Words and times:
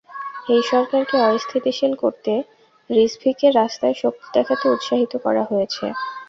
এই 0.49 0.61
সরকারকে 0.71 1.17
অস্থিতিশীল 1.29 1.93
করতে 2.03 2.33
রিজভিকে 2.89 3.47
রাস্তায় 3.51 3.95
শক্তি 4.01 4.27
দেখাতে 4.35 4.65
উৎসাহিত 4.69 5.13
করা 5.25 5.43
হয়েছে। 5.45 5.85